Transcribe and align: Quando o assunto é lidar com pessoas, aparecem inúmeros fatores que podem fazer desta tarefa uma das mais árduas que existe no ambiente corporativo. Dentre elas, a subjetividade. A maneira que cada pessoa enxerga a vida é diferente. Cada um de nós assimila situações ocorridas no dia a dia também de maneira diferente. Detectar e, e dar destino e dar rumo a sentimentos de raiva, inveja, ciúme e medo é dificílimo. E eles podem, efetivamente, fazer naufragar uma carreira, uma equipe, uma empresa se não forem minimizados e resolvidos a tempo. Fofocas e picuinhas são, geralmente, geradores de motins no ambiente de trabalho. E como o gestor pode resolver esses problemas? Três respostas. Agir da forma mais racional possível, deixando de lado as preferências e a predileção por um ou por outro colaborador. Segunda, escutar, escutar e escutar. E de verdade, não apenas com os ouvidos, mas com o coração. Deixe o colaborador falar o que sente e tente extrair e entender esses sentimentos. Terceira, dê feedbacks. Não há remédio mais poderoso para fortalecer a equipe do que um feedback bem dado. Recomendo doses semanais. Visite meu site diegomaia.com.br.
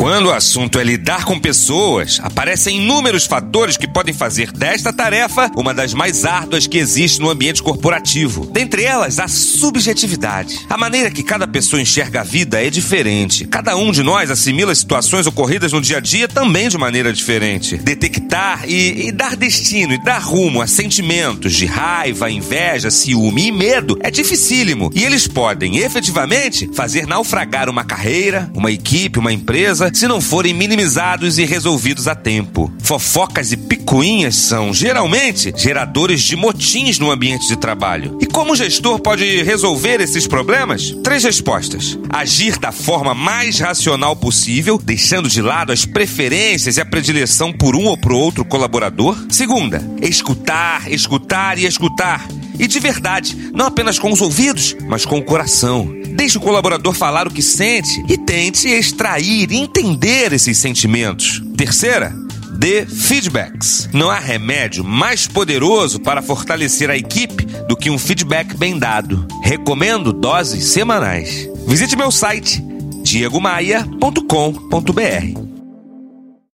Quando 0.00 0.28
o 0.28 0.32
assunto 0.32 0.78
é 0.78 0.82
lidar 0.82 1.26
com 1.26 1.38
pessoas, 1.38 2.20
aparecem 2.22 2.78
inúmeros 2.78 3.26
fatores 3.26 3.76
que 3.76 3.86
podem 3.86 4.14
fazer 4.14 4.50
desta 4.50 4.94
tarefa 4.94 5.50
uma 5.54 5.74
das 5.74 5.92
mais 5.92 6.24
árduas 6.24 6.66
que 6.66 6.78
existe 6.78 7.20
no 7.20 7.28
ambiente 7.28 7.62
corporativo. 7.62 8.46
Dentre 8.46 8.82
elas, 8.82 9.18
a 9.18 9.28
subjetividade. 9.28 10.58
A 10.70 10.78
maneira 10.78 11.10
que 11.10 11.22
cada 11.22 11.46
pessoa 11.46 11.82
enxerga 11.82 12.22
a 12.22 12.24
vida 12.24 12.64
é 12.64 12.70
diferente. 12.70 13.46
Cada 13.46 13.76
um 13.76 13.92
de 13.92 14.02
nós 14.02 14.30
assimila 14.30 14.74
situações 14.74 15.26
ocorridas 15.26 15.70
no 15.70 15.82
dia 15.82 15.98
a 15.98 16.00
dia 16.00 16.26
também 16.26 16.70
de 16.70 16.78
maneira 16.78 17.12
diferente. 17.12 17.76
Detectar 17.76 18.64
e, 18.66 19.08
e 19.08 19.12
dar 19.12 19.36
destino 19.36 19.92
e 19.92 20.02
dar 20.02 20.22
rumo 20.22 20.62
a 20.62 20.66
sentimentos 20.66 21.52
de 21.52 21.66
raiva, 21.66 22.30
inveja, 22.30 22.90
ciúme 22.90 23.48
e 23.48 23.52
medo 23.52 23.98
é 24.00 24.10
dificílimo. 24.10 24.90
E 24.94 25.04
eles 25.04 25.28
podem, 25.28 25.76
efetivamente, 25.76 26.70
fazer 26.72 27.06
naufragar 27.06 27.68
uma 27.68 27.84
carreira, 27.84 28.50
uma 28.54 28.72
equipe, 28.72 29.18
uma 29.18 29.30
empresa 29.30 29.89
se 29.98 30.08
não 30.08 30.20
forem 30.20 30.54
minimizados 30.54 31.38
e 31.38 31.44
resolvidos 31.44 32.06
a 32.06 32.14
tempo. 32.14 32.72
Fofocas 32.82 33.52
e 33.52 33.56
picuinhas 33.56 34.36
são, 34.36 34.72
geralmente, 34.72 35.52
geradores 35.56 36.22
de 36.22 36.36
motins 36.36 36.98
no 36.98 37.10
ambiente 37.10 37.46
de 37.48 37.56
trabalho. 37.56 38.18
E 38.20 38.26
como 38.26 38.52
o 38.52 38.56
gestor 38.56 39.00
pode 39.00 39.42
resolver 39.42 40.00
esses 40.00 40.26
problemas? 40.26 40.90
Três 41.02 41.24
respostas. 41.24 41.98
Agir 42.08 42.58
da 42.58 42.72
forma 42.72 43.14
mais 43.14 43.58
racional 43.58 44.16
possível, 44.16 44.80
deixando 44.82 45.28
de 45.28 45.42
lado 45.42 45.72
as 45.72 45.84
preferências 45.84 46.76
e 46.76 46.80
a 46.80 46.86
predileção 46.86 47.52
por 47.52 47.76
um 47.76 47.84
ou 47.84 47.96
por 47.96 48.12
outro 48.12 48.44
colaborador. 48.44 49.16
Segunda, 49.28 49.82
escutar, 50.02 50.90
escutar 50.90 51.58
e 51.58 51.66
escutar. 51.66 52.26
E 52.58 52.66
de 52.66 52.78
verdade, 52.78 53.50
não 53.54 53.66
apenas 53.66 53.98
com 53.98 54.12
os 54.12 54.20
ouvidos, 54.20 54.76
mas 54.86 55.06
com 55.06 55.18
o 55.18 55.22
coração. 55.22 55.99
Deixe 56.20 56.36
o 56.36 56.40
colaborador 56.42 56.92
falar 56.92 57.26
o 57.26 57.30
que 57.30 57.40
sente 57.40 58.04
e 58.06 58.18
tente 58.18 58.68
extrair 58.68 59.50
e 59.50 59.56
entender 59.56 60.34
esses 60.34 60.58
sentimentos. 60.58 61.42
Terceira, 61.56 62.14
dê 62.58 62.84
feedbacks. 62.84 63.88
Não 63.90 64.10
há 64.10 64.18
remédio 64.18 64.84
mais 64.84 65.26
poderoso 65.26 65.98
para 65.98 66.20
fortalecer 66.20 66.90
a 66.90 66.96
equipe 66.96 67.46
do 67.66 67.74
que 67.74 67.88
um 67.88 67.98
feedback 67.98 68.54
bem 68.54 68.78
dado. 68.78 69.26
Recomendo 69.42 70.12
doses 70.12 70.64
semanais. 70.64 71.48
Visite 71.66 71.96
meu 71.96 72.10
site 72.10 72.62
diegomaia.com.br. 73.02 75.49